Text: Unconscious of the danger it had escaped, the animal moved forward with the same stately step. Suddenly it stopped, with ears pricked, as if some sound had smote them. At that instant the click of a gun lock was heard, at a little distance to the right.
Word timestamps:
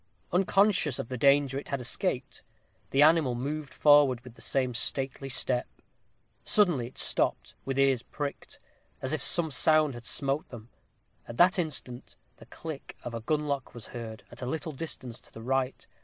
Unconscious 0.33 0.97
of 0.97 1.09
the 1.09 1.15
danger 1.17 1.59
it 1.59 1.67
had 1.67 1.79
escaped, 1.79 2.41
the 2.89 3.03
animal 3.03 3.35
moved 3.35 3.71
forward 3.71 4.19
with 4.21 4.33
the 4.33 4.41
same 4.41 4.73
stately 4.73 5.29
step. 5.29 5.67
Suddenly 6.43 6.87
it 6.87 6.97
stopped, 6.97 7.53
with 7.65 7.77
ears 7.77 8.01
pricked, 8.01 8.57
as 8.99 9.13
if 9.13 9.21
some 9.21 9.51
sound 9.51 9.93
had 9.93 10.07
smote 10.07 10.49
them. 10.49 10.69
At 11.27 11.37
that 11.37 11.59
instant 11.59 12.15
the 12.37 12.47
click 12.47 12.97
of 13.03 13.13
a 13.13 13.21
gun 13.21 13.47
lock 13.47 13.75
was 13.75 13.85
heard, 13.93 14.23
at 14.31 14.41
a 14.41 14.47
little 14.47 14.71
distance 14.71 15.19
to 15.19 15.31
the 15.31 15.43
right. 15.43 15.85